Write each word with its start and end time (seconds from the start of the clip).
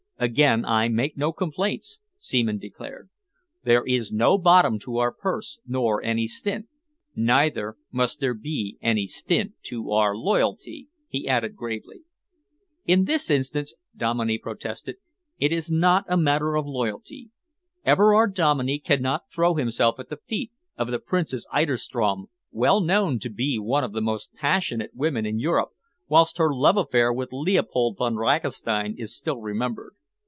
"Again 0.21 0.65
I 0.65 0.87
make 0.87 1.17
no 1.17 1.31
complaints," 1.33 1.97
Seaman 2.19 2.59
declared. 2.59 3.09
"There 3.63 3.83
is 3.83 4.11
no 4.11 4.37
bottom 4.37 4.77
to 4.81 4.97
our 4.97 5.11
purse, 5.11 5.57
nor 5.65 5.99
any 6.03 6.27
stint. 6.27 6.67
Neither 7.15 7.75
must 7.91 8.19
there 8.19 8.35
be 8.35 8.77
any 8.83 9.07
stint 9.07 9.53
to 9.63 9.89
our 9.89 10.15
loyalty," 10.15 10.89
he 11.07 11.27
added 11.27 11.55
gravely. 11.55 12.01
"In 12.85 13.05
this 13.05 13.31
instance," 13.31 13.73
Dominey 13.97 14.37
protested, 14.37 14.97
"it 15.39 15.51
is 15.51 15.71
not 15.71 16.05
a 16.07 16.17
matter 16.17 16.55
of 16.55 16.67
loyalty. 16.67 17.31
Everard 17.83 18.35
Dominey 18.35 18.77
cannot 18.77 19.23
throw 19.33 19.55
himself 19.55 19.99
at 19.99 20.09
the 20.09 20.17
feet 20.27 20.51
of 20.77 20.91
the 20.91 20.99
Princess 20.99 21.47
Eiderstrom, 21.51 22.27
well 22.51 22.79
known 22.79 23.17
to 23.17 23.29
be 23.31 23.57
one 23.57 23.83
of 23.83 23.91
the 23.93 24.01
most 24.01 24.35
passionate 24.35 24.91
women 24.93 25.25
in 25.25 25.39
Europe, 25.39 25.69
whilst 26.07 26.37
her 26.37 26.53
love 26.53 26.77
affair 26.77 27.11
with 27.11 27.29
Leopold 27.33 27.95
Von 27.97 28.13
Ragastein 28.15 28.93
is 28.99 29.15
still 29.17 29.39
remembered. 29.41 29.95